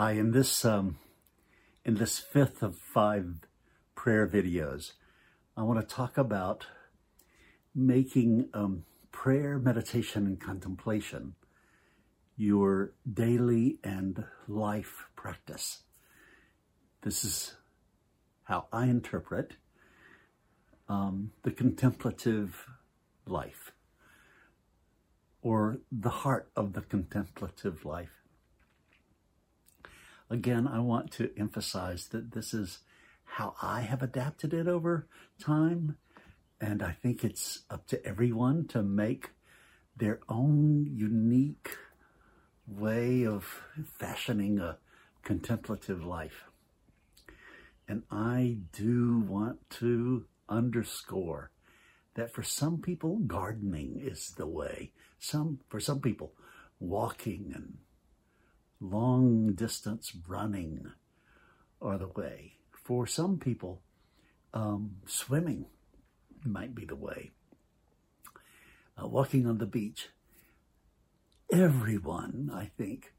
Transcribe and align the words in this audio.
Hi, 0.00 0.12
in 0.12 0.30
this 0.30 0.64
um, 0.64 0.96
in 1.84 1.96
this 1.96 2.18
fifth 2.18 2.62
of 2.62 2.78
five 2.78 3.40
prayer 3.94 4.26
videos, 4.26 4.92
I 5.58 5.62
want 5.62 5.78
to 5.78 5.94
talk 5.94 6.16
about 6.16 6.66
making 7.74 8.48
um, 8.54 8.84
prayer, 9.12 9.58
meditation, 9.58 10.24
and 10.26 10.40
contemplation 10.40 11.34
your 12.34 12.94
daily 13.12 13.78
and 13.84 14.24
life 14.48 15.04
practice. 15.16 15.82
This 17.02 17.22
is 17.22 17.56
how 18.44 18.68
I 18.72 18.86
interpret 18.86 19.56
um, 20.88 21.32
the 21.42 21.50
contemplative 21.50 22.64
life 23.26 23.72
or 25.42 25.80
the 25.92 26.08
heart 26.24 26.50
of 26.56 26.72
the 26.72 26.80
contemplative 26.80 27.84
life. 27.84 28.19
Again, 30.30 30.68
I 30.68 30.78
want 30.78 31.10
to 31.12 31.30
emphasize 31.36 32.06
that 32.08 32.30
this 32.32 32.54
is 32.54 32.78
how 33.24 33.54
I 33.60 33.80
have 33.80 34.00
adapted 34.00 34.54
it 34.54 34.68
over 34.68 35.08
time. 35.40 35.96
And 36.60 36.82
I 36.82 36.92
think 36.92 37.24
it's 37.24 37.60
up 37.68 37.88
to 37.88 38.04
everyone 38.06 38.68
to 38.68 38.82
make 38.82 39.30
their 39.96 40.20
own 40.28 40.86
unique 40.86 41.76
way 42.66 43.26
of 43.26 43.62
fashioning 43.98 44.60
a 44.60 44.78
contemplative 45.24 46.04
life. 46.04 46.44
And 47.88 48.04
I 48.08 48.58
do 48.72 49.24
want 49.26 49.68
to 49.70 50.26
underscore 50.48 51.50
that 52.14 52.32
for 52.32 52.44
some 52.44 52.80
people, 52.80 53.18
gardening 53.18 54.00
is 54.00 54.32
the 54.36 54.46
way. 54.46 54.92
Some, 55.18 55.58
for 55.68 55.80
some 55.80 56.00
people, 56.00 56.34
walking 56.78 57.52
and 57.54 57.78
long 58.80 59.52
distance 59.52 60.12
running 60.26 60.92
are 61.80 61.98
the 61.98 62.08
way. 62.08 62.54
For 62.72 63.06
some 63.06 63.38
people, 63.38 63.82
um, 64.52 64.96
swimming 65.06 65.66
might 66.44 66.74
be 66.74 66.84
the 66.84 66.96
way. 66.96 67.30
Uh, 69.00 69.06
walking 69.06 69.46
on 69.46 69.58
the 69.58 69.66
beach. 69.66 70.08
Everyone, 71.52 72.50
I 72.52 72.70
think, 72.76 73.12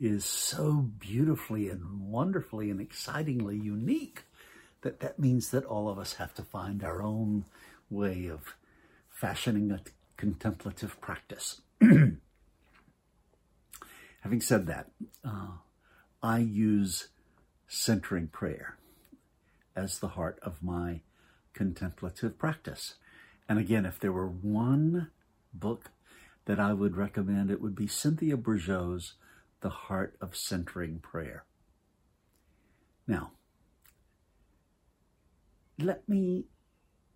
is 0.00 0.24
so 0.24 0.90
beautifully 0.98 1.68
and 1.68 2.10
wonderfully 2.10 2.70
and 2.70 2.80
excitingly 2.80 3.56
unique 3.56 4.24
that 4.82 5.00
that 5.00 5.18
means 5.18 5.50
that 5.50 5.64
all 5.64 5.88
of 5.88 5.98
us 5.98 6.14
have 6.14 6.34
to 6.34 6.42
find 6.42 6.84
our 6.84 7.02
own 7.02 7.44
way 7.90 8.26
of 8.26 8.56
fashioning 9.08 9.70
a 9.70 9.80
contemplative 10.16 11.00
practice. 11.00 11.62
Having 14.20 14.40
said 14.40 14.66
that, 14.66 14.90
uh, 15.24 15.58
I 16.22 16.38
use 16.38 17.08
centering 17.68 18.28
prayer 18.28 18.76
as 19.74 19.98
the 19.98 20.08
heart 20.08 20.38
of 20.42 20.62
my 20.62 21.00
contemplative 21.52 22.38
practice. 22.38 22.94
And 23.48 23.58
again, 23.58 23.86
if 23.86 24.00
there 24.00 24.12
were 24.12 24.28
one 24.28 25.10
book 25.52 25.90
that 26.46 26.58
I 26.58 26.72
would 26.72 26.96
recommend, 26.96 27.50
it 27.50 27.60
would 27.60 27.74
be 27.74 27.86
Cynthia 27.86 28.36
Bourgeault's 28.36 29.14
The 29.60 29.68
Heart 29.70 30.16
of 30.20 30.36
Centering 30.36 30.98
Prayer. 30.98 31.44
Now, 33.06 33.32
let 35.78 36.08
me 36.08 36.46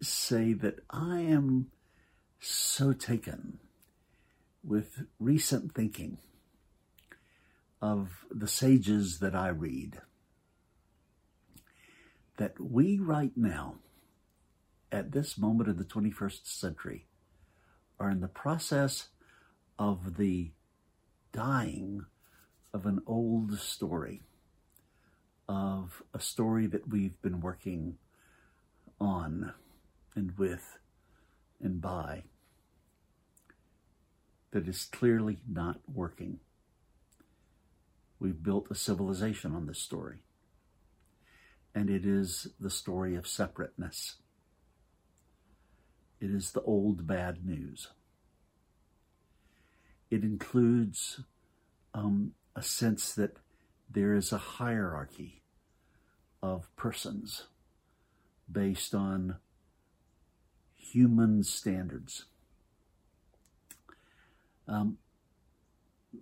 say 0.02 0.52
that 0.52 0.80
I 0.90 1.20
am 1.20 1.70
so 2.38 2.92
taken 2.92 3.58
with 4.62 5.04
recent 5.18 5.74
thinking 5.74 6.18
of 7.82 8.24
the 8.30 8.48
sages 8.48 9.18
that 9.20 9.34
I 9.34 9.48
read 9.48 10.00
that 12.36 12.58
we 12.58 12.98
right 12.98 13.32
now, 13.36 13.76
at 14.90 15.12
this 15.12 15.36
moment 15.36 15.68
of 15.68 15.78
the 15.78 15.84
21st 15.84 16.46
century, 16.46 17.06
are 17.98 18.10
in 18.10 18.20
the 18.20 18.28
process 18.28 19.08
of 19.78 20.16
the 20.16 20.50
dying 21.32 22.06
of 22.72 22.86
an 22.86 23.00
old 23.06 23.58
story, 23.58 24.22
of 25.48 26.02
a 26.14 26.20
story 26.20 26.66
that 26.66 26.88
we've 26.88 27.20
been 27.20 27.40
working 27.40 27.98
on 29.00 29.52
and 30.14 30.36
with 30.38 30.78
and 31.60 31.80
by 31.80 32.22
that 34.50 34.66
is 34.66 34.84
clearly 34.86 35.38
not 35.48 35.78
working. 35.92 36.40
We've 38.20 38.42
built 38.42 38.66
a 38.70 38.74
civilization 38.74 39.54
on 39.54 39.66
this 39.66 39.80
story. 39.80 40.18
And 41.74 41.88
it 41.88 42.04
is 42.04 42.48
the 42.60 42.70
story 42.70 43.16
of 43.16 43.26
separateness. 43.26 44.16
It 46.20 46.30
is 46.30 46.52
the 46.52 46.60
old 46.62 47.06
bad 47.06 47.46
news. 47.46 47.88
It 50.10 50.22
includes 50.22 51.22
um, 51.94 52.32
a 52.54 52.62
sense 52.62 53.14
that 53.14 53.38
there 53.88 54.14
is 54.14 54.32
a 54.32 54.38
hierarchy 54.38 55.40
of 56.42 56.74
persons 56.76 57.46
based 58.50 58.94
on 58.94 59.36
human 60.74 61.42
standards. 61.42 62.26
Um, 64.68 64.98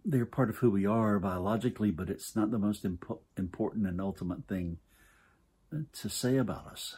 they're 0.04 0.26
part 0.26 0.50
of 0.50 0.56
who 0.56 0.70
we 0.70 0.86
are 0.86 1.18
biologically, 1.18 1.90
but 1.90 2.10
it's 2.10 2.36
not 2.36 2.50
the 2.50 2.58
most 2.58 2.84
impo- 2.84 3.20
important 3.36 3.86
and 3.86 4.00
ultimate 4.00 4.46
thing 4.46 4.78
to 5.92 6.08
say 6.08 6.36
about 6.36 6.66
us. 6.66 6.96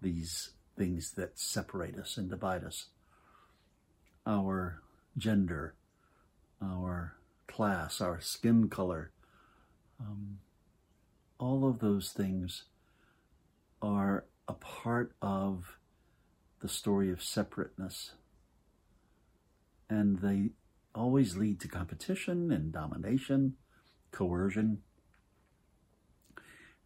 These 0.00 0.50
things 0.76 1.12
that 1.12 1.38
separate 1.38 1.98
us 1.98 2.16
and 2.16 2.28
divide 2.28 2.64
us. 2.64 2.86
Our 4.26 4.82
gender, 5.16 5.74
our 6.62 7.16
class, 7.46 8.00
our 8.00 8.20
skin 8.20 8.68
color, 8.68 9.12
um, 10.00 10.38
all 11.38 11.68
of 11.68 11.78
those 11.78 12.10
things 12.10 12.64
are 13.80 14.24
a 14.48 14.54
part 14.54 15.14
of 15.22 15.78
the 16.60 16.68
story 16.68 17.10
of 17.10 17.22
separateness. 17.22 18.12
And 19.88 20.18
they 20.20 20.50
always 20.94 21.36
lead 21.36 21.60
to 21.60 21.68
competition 21.68 22.52
and 22.52 22.72
domination, 22.72 23.54
coercion, 24.10 24.82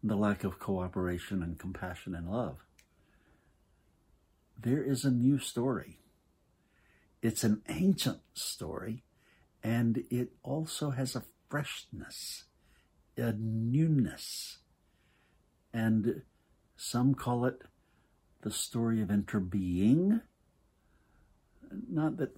and 0.01 0.09
the 0.09 0.15
lack 0.15 0.43
of 0.43 0.59
cooperation 0.59 1.43
and 1.43 1.59
compassion 1.59 2.15
and 2.15 2.29
love. 2.29 2.57
There 4.57 4.83
is 4.83 5.05
a 5.05 5.11
new 5.11 5.39
story. 5.39 5.99
It's 7.21 7.43
an 7.43 7.61
ancient 7.67 8.21
story, 8.33 9.03
and 9.63 10.03
it 10.09 10.29
also 10.41 10.91
has 10.91 11.15
a 11.15 11.23
freshness, 11.49 12.45
a 13.17 13.33
newness. 13.33 14.59
And 15.73 16.23
some 16.75 17.13
call 17.13 17.45
it 17.45 17.61
the 18.41 18.51
story 18.51 19.01
of 19.01 19.09
interbeing. 19.09 20.21
Not 21.89 22.17
that 22.17 22.35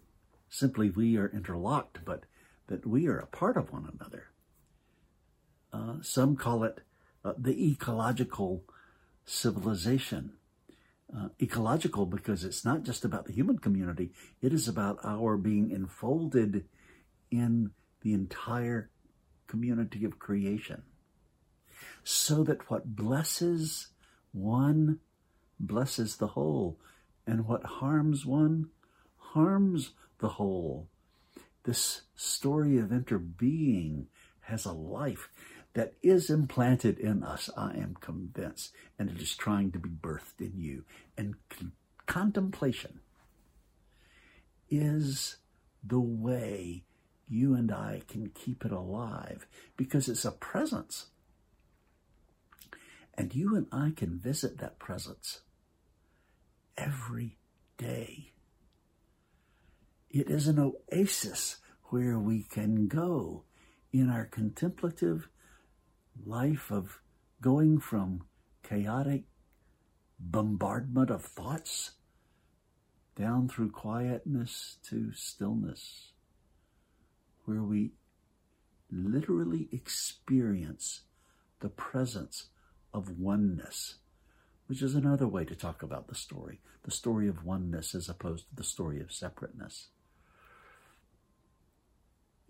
simply 0.52 0.90
we 0.90 1.18
are 1.18 1.30
interlocked, 1.30 2.04
but 2.06 2.26
that 2.68 2.86
we 2.86 3.08
are 3.08 3.18
a 3.18 3.26
part 3.26 3.58
of 3.58 3.72
one 3.72 3.90
another. 3.98 4.26
Uh, 5.74 5.96
some 6.02 6.36
call 6.36 6.64
it 6.64 6.82
uh, 7.24 7.34
the 7.38 7.72
ecological 7.72 8.64
civilization. 9.26 10.34
Uh, 11.16 11.30
ecological 11.42 12.06
because 12.06 12.44
it's 12.44 12.64
not 12.64 12.84
just 12.84 13.04
about 13.04 13.26
the 13.26 13.34
human 13.34 13.58
community, 13.58 14.12
it 14.42 14.54
is 14.54 14.68
about 14.68 14.98
our 15.04 15.36
being 15.36 15.72
enfolded 15.72 16.66
in 17.30 17.72
the 18.02 18.14
entire 18.14 18.90
community 19.48 20.06
of 20.06 20.20
creation. 20.20 20.84
So 22.04 22.44
that 22.44 22.70
what 22.70 22.96
blesses 22.96 23.88
one 24.32 25.00
blesses 25.60 26.16
the 26.16 26.28
whole, 26.28 26.80
and 27.28 27.46
what 27.46 27.64
harms 27.64 28.26
one 28.26 28.70
harms 29.18 29.92
the 30.22 30.30
whole. 30.30 30.88
This 31.64 32.04
story 32.16 32.78
of 32.78 32.90
interbeing 32.90 34.06
has 34.42 34.66
a 34.66 34.72
life 34.72 35.30
that 35.74 35.94
is 36.02 36.30
implanted 36.30 37.00
in 37.00 37.24
us, 37.24 37.50
I 37.56 37.72
am 37.74 37.96
convinced, 38.00 38.74
and 38.98 39.10
it 39.10 39.22
is 39.22 39.36
trying 39.36 39.72
to 39.72 39.80
be 39.80 39.90
birthed 39.90 40.40
in 40.40 40.54
you. 40.58 40.86
And 41.18 41.36
con- 41.50 41.74
contemplation 42.06 43.00
is 44.70 45.38
the 45.84 46.00
way 46.00 46.84
you 47.30 47.56
and 47.56 47.72
I 47.72 48.02
can 48.08 48.30
keep 48.30 48.66
it 48.66 48.72
alive 48.72 49.48
because 49.78 50.10
it's 50.10 50.26
a 50.26 50.32
presence. 50.32 51.08
And 53.14 53.34
you 53.34 53.56
and 53.56 53.68
I 53.72 53.94
can 53.96 54.20
visit 54.20 54.58
that 54.58 54.80
presence 54.80 55.42
every 56.78 57.38
day. 57.78 58.32
It 60.14 60.30
is 60.30 60.48
an 60.50 60.60
oasis 60.60 61.62
where 61.86 62.20
we 62.20 62.44
can 62.44 62.90
go 62.90 63.46
in 63.94 64.10
our 64.10 64.26
contemplative 64.26 65.30
life 66.26 66.70
of 66.70 67.00
going 67.42 67.80
from 67.80 68.26
chaotic 68.62 69.24
bombardment 70.20 71.12
of 71.12 71.24
thoughts 71.24 71.92
down 73.16 73.48
through 73.48 73.72
quietness 73.72 74.80
to 74.90 75.14
stillness, 75.14 76.12
where 77.46 77.64
we 77.64 77.94
literally 78.92 79.70
experience 79.72 81.04
the 81.62 81.70
presence 81.70 82.48
of 82.94 83.18
oneness, 83.18 83.96
which 84.68 84.82
is 84.82 84.94
another 84.94 85.28
way 85.28 85.46
to 85.46 85.56
talk 85.56 85.82
about 85.82 86.10
the 86.10 86.16
story 86.16 86.60
the 86.84 86.92
story 86.92 87.28
of 87.28 87.46
oneness 87.46 87.94
as 87.94 88.10
opposed 88.10 88.50
to 88.50 88.56
the 88.56 88.64
story 88.64 89.02
of 89.02 89.12
separateness. 89.12 89.90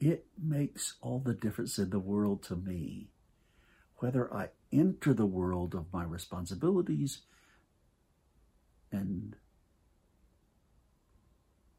It 0.01 0.25
makes 0.35 0.95
all 0.99 1.19
the 1.19 1.35
difference 1.35 1.77
in 1.77 1.91
the 1.91 1.99
world 1.99 2.41
to 2.45 2.55
me 2.55 3.11
whether 3.97 4.33
I 4.33 4.49
enter 4.73 5.13
the 5.13 5.27
world 5.27 5.75
of 5.75 5.93
my 5.93 6.03
responsibilities 6.03 7.19
and 8.91 9.35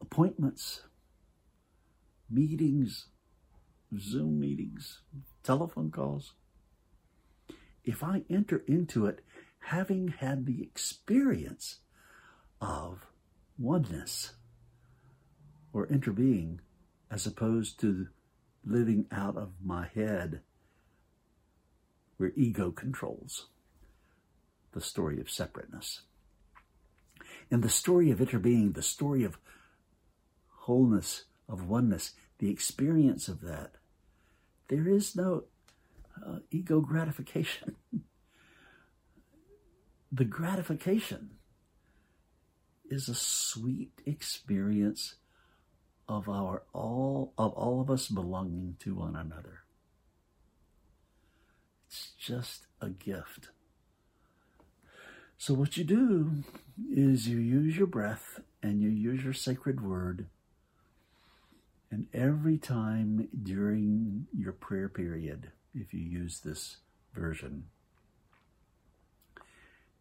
appointments, 0.00 0.82
meetings, 2.30 3.06
Zoom 3.98 4.38
meetings, 4.38 5.00
telephone 5.42 5.90
calls. 5.90 6.34
If 7.82 8.04
I 8.04 8.22
enter 8.30 8.62
into 8.68 9.06
it 9.06 9.24
having 9.58 10.08
had 10.08 10.46
the 10.46 10.62
experience 10.62 11.80
of 12.60 13.04
oneness 13.58 14.34
or 15.72 15.88
interbeing 15.88 16.60
as 17.12 17.26
opposed 17.26 17.78
to 17.78 18.08
living 18.64 19.04
out 19.12 19.36
of 19.36 19.52
my 19.62 19.86
head 19.94 20.40
where 22.16 22.32
ego 22.34 22.70
controls 22.70 23.48
the 24.72 24.80
story 24.80 25.20
of 25.20 25.30
separateness. 25.30 26.00
In 27.50 27.60
the 27.60 27.68
story 27.68 28.10
of 28.10 28.20
interbeing, 28.20 28.74
the 28.74 28.82
story 28.82 29.24
of 29.24 29.36
wholeness, 30.60 31.24
of 31.48 31.68
oneness, 31.68 32.12
the 32.38 32.50
experience 32.50 33.28
of 33.28 33.42
that, 33.42 33.72
there 34.68 34.88
is 34.88 35.14
no 35.14 35.44
uh, 36.26 36.38
ego 36.50 36.80
gratification. 36.80 37.76
the 40.12 40.24
gratification 40.24 41.32
is 42.88 43.10
a 43.10 43.14
sweet 43.14 44.00
experience 44.06 45.16
of 46.08 46.28
our 46.28 46.62
all 46.72 47.32
of 47.38 47.52
all 47.52 47.80
of 47.80 47.90
us 47.90 48.08
belonging 48.08 48.76
to 48.80 48.94
one 48.94 49.16
another. 49.16 49.60
It's 51.86 52.12
just 52.18 52.66
a 52.80 52.88
gift. 52.88 53.48
So 55.38 55.54
what 55.54 55.76
you 55.76 55.84
do 55.84 56.44
is 56.90 57.28
you 57.28 57.38
use 57.38 57.76
your 57.76 57.86
breath 57.86 58.40
and 58.62 58.80
you 58.80 58.88
use 58.88 59.24
your 59.24 59.32
sacred 59.32 59.80
word. 59.80 60.26
And 61.90 62.06
every 62.14 62.58
time 62.58 63.28
during 63.42 64.26
your 64.32 64.52
prayer 64.52 64.88
period, 64.88 65.50
if 65.74 65.92
you 65.92 66.00
use 66.00 66.40
this 66.40 66.78
version, 67.12 67.64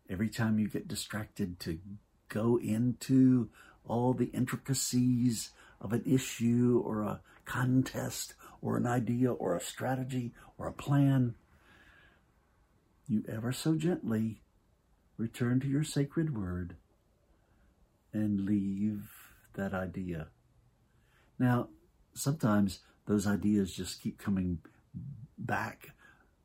every 0.09 0.30
time 0.30 0.59
you 0.59 0.68
get 0.69 0.88
distracted 0.88 1.59
to 1.62 1.80
go 2.30 2.57
into 2.57 3.50
all 3.86 4.13
the 4.13 4.27
intricacies 4.27 5.51
of 5.81 5.92
an 5.94 6.04
issue 6.06 6.81
or 6.86 7.01
a 7.01 7.22
contest 7.45 8.36
or 8.62 8.78
an 8.78 8.86
idea 8.86 9.31
or 9.33 9.56
a 9.56 9.62
strategy 9.62 10.33
or 10.57 10.68
a 10.68 10.74
plan, 10.74 11.36
you 13.07 13.24
ever 13.28 13.51
so 13.51 13.75
gently 13.75 14.42
return 15.18 15.60
to 15.60 15.68
your 15.68 15.83
sacred 15.83 16.38
word 16.38 16.75
and 18.13 18.45
leave 18.45 19.10
that 19.54 19.74
idea. 19.74 20.28
Now, 21.39 21.69
sometimes 22.13 22.80
those 23.07 23.28
ideas 23.28 23.74
just 23.74 24.01
keep 24.01 24.18
coming 24.18 24.60
back 25.38 25.89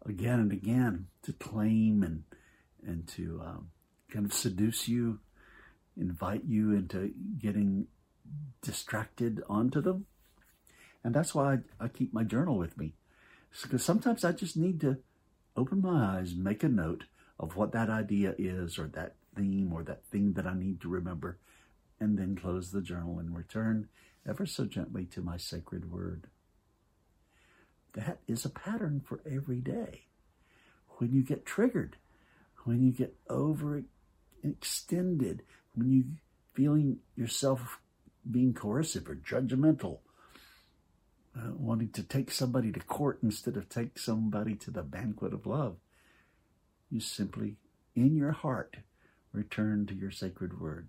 again 0.05 0.41
and 0.41 0.53
again 0.53 1.07
to 1.23 1.33
claim 1.33 2.03
and 2.03 2.25
and 2.87 3.07
to 3.09 3.43
um, 3.45 3.71
kind 4.11 4.25
of 4.25 4.33
seduce 4.33 4.87
you, 4.87 5.19
invite 5.97 6.45
you 6.45 6.73
into 6.73 7.11
getting 7.39 7.89
distracted 8.63 9.43
onto 9.49 9.81
them. 9.81 10.07
And 11.05 11.15
that's 11.15 11.35
why 11.35 11.55
I, 11.55 11.85
I 11.85 11.89
keep 11.89 12.13
my 12.13 12.25
journal 12.25 12.59
with 12.59 12.77
me. 12.77 12.95
Because 13.63 13.85
sometimes 13.85 14.25
I 14.25 14.33
just 14.33 14.57
need 14.57 14.81
to 14.81 14.99
open 15.57 15.81
my 15.81 16.19
eyes, 16.19 16.35
make 16.35 16.63
a 16.63 16.69
note 16.69 17.05
of 17.39 17.57
what 17.57 17.73
that 17.73 17.89
idea 17.89 18.35
is, 18.39 18.79
or 18.79 18.87
that 18.89 19.15
theme, 19.35 19.73
or 19.73 19.83
that 19.85 20.05
thing 20.05 20.35
that 20.35 20.47
I 20.47 20.55
need 20.55 20.81
to 20.83 20.89
remember, 20.89 21.39
and 22.01 22.19
then 22.19 22.37
close 22.37 22.71
the 22.71 22.83
journal 22.83 23.19
and 23.19 23.37
return 23.37 23.89
ever 24.29 24.47
so 24.47 24.65
gently 24.65 25.05
to 25.07 25.21
my 25.21 25.37
sacred 25.37 25.91
word. 25.91 26.27
That 27.95 28.19
is 28.27 28.45
a 28.45 28.51
pattern 28.51 29.03
for 29.07 29.21
every 29.25 29.61
day. 29.61 30.07
When 30.99 31.13
you 31.13 31.23
get 31.23 31.47
triggered, 31.47 31.97
when 32.65 32.83
you 32.83 32.93
get 32.93 33.15
overextended, 33.29 35.41
when 35.75 35.91
you 35.91 36.05
feeling 36.53 36.99
yourself 37.15 37.81
being 38.31 38.55
coercive 38.55 39.09
or 39.09 39.15
judgmental, 39.15 39.99
uh, 41.37 41.53
wanting 41.53 41.91
to 41.91 42.03
take 42.03 42.31
somebody 42.31 42.73
to 42.73 42.81
court 42.81 43.19
instead 43.23 43.57
of 43.57 43.69
take 43.69 43.99
somebody 43.99 44.55
to 44.55 44.71
the 44.71 44.83
banquet 44.83 45.33
of 45.33 45.47
love. 45.47 45.77
You 46.91 47.01
simply, 47.01 47.57
in 47.95 48.17
your 48.17 48.33
heart, 48.33 48.77
return 49.33 49.87
to 49.87 49.95
your 49.95 50.11
sacred 50.11 50.61
word. 50.61 50.89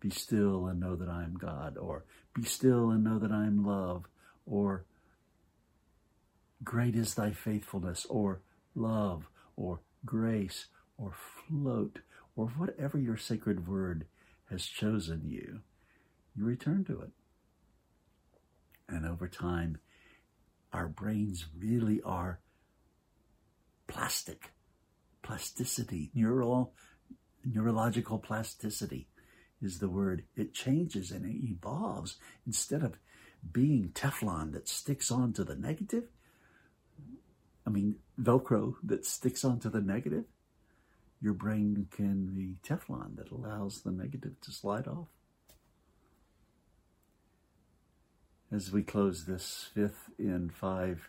Be 0.00 0.10
still 0.10 0.66
and 0.66 0.80
know 0.80 0.96
that 0.96 1.08
I 1.08 1.22
am 1.22 1.34
God, 1.34 1.78
or 1.78 2.04
be 2.34 2.42
still 2.42 2.90
and 2.90 3.04
know 3.04 3.18
that 3.18 3.30
I 3.30 3.46
am 3.46 3.64
love, 3.64 4.06
or 4.46 4.84
great 6.64 6.96
is 6.96 7.14
thy 7.14 7.30
faithfulness, 7.30 8.04
or 8.06 8.40
love, 8.74 9.28
or 9.56 9.80
grace, 10.04 10.66
or 10.98 11.12
float, 11.12 12.00
or 12.34 12.46
whatever 12.46 12.98
your 12.98 13.16
sacred 13.16 13.68
word 13.68 14.06
has 14.52 14.66
chosen 14.66 15.22
you. 15.24 15.60
You 16.36 16.44
return 16.44 16.84
to 16.84 17.00
it. 17.00 17.10
And 18.88 19.06
over 19.06 19.26
time, 19.26 19.78
our 20.72 20.88
brains 20.88 21.46
really 21.58 22.00
are 22.02 22.40
plastic, 23.86 24.52
plasticity, 25.22 26.10
neural, 26.14 26.74
neurological 27.44 28.18
plasticity 28.18 29.08
is 29.62 29.78
the 29.78 29.88
word. 29.88 30.24
It 30.36 30.52
changes 30.52 31.10
and 31.10 31.24
it 31.24 31.44
evolves. 31.44 32.16
Instead 32.46 32.82
of 32.82 32.98
being 33.52 33.90
Teflon 33.94 34.52
that 34.52 34.68
sticks 34.68 35.10
onto 35.10 35.44
the 35.44 35.56
negative, 35.56 36.04
I 37.66 37.70
mean, 37.70 37.96
Velcro 38.20 38.74
that 38.84 39.06
sticks 39.06 39.44
onto 39.44 39.70
the 39.70 39.80
negative, 39.80 40.24
your 41.22 41.34
brain 41.34 41.86
can 41.90 42.26
be 42.34 42.56
Teflon 42.66 43.16
that 43.16 43.30
allows 43.30 43.82
the 43.82 43.92
negative 43.92 44.40
to 44.42 44.50
slide 44.50 44.88
off. 44.88 45.08
as 48.52 48.70
we 48.70 48.82
close 48.82 49.24
this 49.24 49.70
fifth 49.74 50.10
in 50.18 50.50
five 50.50 51.08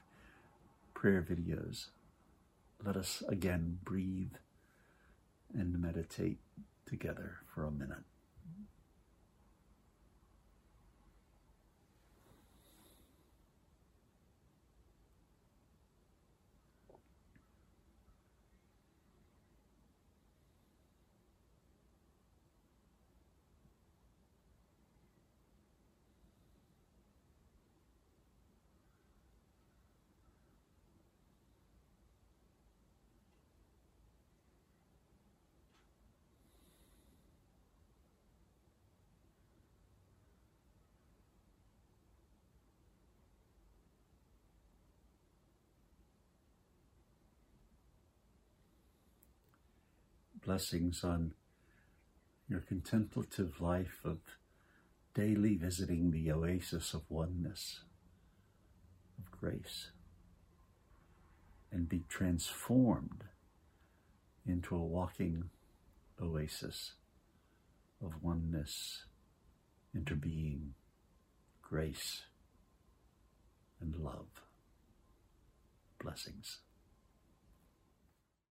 prayer 0.93 1.22
videos, 1.22 1.88
let 2.84 2.96
us 2.96 3.22
again 3.27 3.79
breathe 3.84 4.36
and 5.53 5.79
meditate 5.79 6.39
together 6.86 7.39
for 7.53 7.65
a 7.65 7.72
minute. 7.72 8.12
Blessings 50.45 51.03
on 51.03 51.33
your 52.50 52.59
contemplative 52.59 53.62
life 53.62 54.01
of 54.03 54.17
daily 55.13 55.55
visiting 55.55 56.12
the 56.12 56.31
oasis 56.31 56.93
of 56.93 57.01
oneness, 57.09 57.81
of 59.17 59.31
grace 59.31 59.91
and 61.71 61.89
be 61.89 62.03
transformed 62.07 63.23
into 64.45 64.75
a 64.75 64.79
walking 64.79 65.50
oasis 66.21 66.93
of 68.03 68.12
oneness, 68.21 69.05
interbeing, 69.97 70.71
grace, 71.62 72.23
and 73.81 73.95
love. 73.95 74.27
Blessings. 76.01 76.59